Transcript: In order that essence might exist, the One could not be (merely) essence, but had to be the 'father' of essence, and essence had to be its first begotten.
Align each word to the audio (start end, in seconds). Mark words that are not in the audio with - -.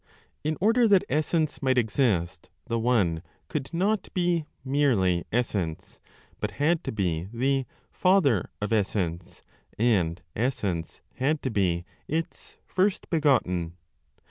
In 0.43 0.57
order 0.59 0.87
that 0.87 1.03
essence 1.09 1.61
might 1.61 1.77
exist, 1.77 2.49
the 2.65 2.79
One 2.79 3.21
could 3.49 3.71
not 3.71 4.11
be 4.15 4.47
(merely) 4.65 5.25
essence, 5.31 5.99
but 6.39 6.49
had 6.57 6.83
to 6.85 6.91
be 6.91 7.27
the 7.31 7.67
'father' 7.91 8.49
of 8.59 8.73
essence, 8.73 9.43
and 9.77 10.19
essence 10.35 11.01
had 11.17 11.43
to 11.43 11.51
be 11.51 11.85
its 12.07 12.57
first 12.65 13.11
begotten. 13.11 13.77